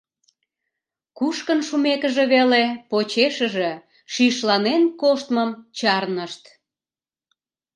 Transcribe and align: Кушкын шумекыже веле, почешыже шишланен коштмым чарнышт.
Кушкын 1.17 1.59
шумекыже 1.67 2.23
веле, 2.33 2.63
почешыже 2.89 3.71
шишланен 4.13 4.83
коштмым 5.01 5.49
чарнышт. 5.77 6.43